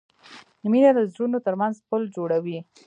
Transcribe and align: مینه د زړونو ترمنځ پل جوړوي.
مینه 0.71 0.91
د 0.95 0.99
زړونو 1.11 1.37
ترمنځ 1.45 1.75
پل 1.89 2.01
جوړوي. 2.15 2.57